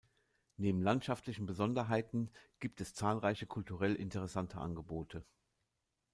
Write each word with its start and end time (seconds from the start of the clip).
Neben 0.57 0.81
landschaftlichen 0.81 1.45
Besonderheiten 1.45 2.31
gibt 2.59 2.81
es 2.81 2.95
zahlreiche 2.95 3.45
kulturell 3.45 3.93
interessante 3.93 4.57
Angebote. 4.57 5.23